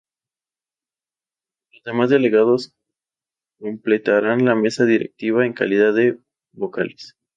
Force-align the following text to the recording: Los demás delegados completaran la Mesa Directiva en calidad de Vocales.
Los 1.71 1.83
demás 1.83 2.09
delegados 2.09 2.73
completaran 3.59 4.45
la 4.45 4.55
Mesa 4.55 4.85
Directiva 4.85 5.45
en 5.45 5.53
calidad 5.53 5.93
de 5.93 6.17
Vocales. 6.53 7.15